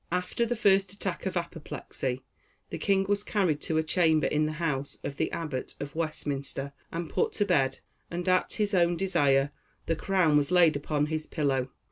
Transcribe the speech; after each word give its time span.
After 0.11 0.47
the 0.47 0.55
first 0.55 0.91
attack 0.93 1.27
of 1.27 1.37
apoplexy 1.37 2.23
the 2.71 2.79
king 2.79 3.03
was 3.07 3.23
carried 3.23 3.61
to 3.61 3.77
a 3.77 3.83
chamber 3.83 4.25
in 4.25 4.47
the 4.47 4.53
house 4.53 4.97
of 5.03 5.17
the 5.17 5.31
Abbot 5.31 5.75
of 5.79 5.93
Westminster, 5.93 6.73
and 6.91 7.07
put 7.07 7.33
to 7.33 7.45
bed, 7.45 7.81
and 8.09 8.27
at 8.27 8.53
his 8.53 8.73
own 8.73 8.97
desire 8.97 9.51
the 9.85 9.95
crown 9.95 10.37
was 10.37 10.49
laid 10.49 10.75
upon 10.75 11.05
his 11.05 11.27
pillow. 11.27 11.69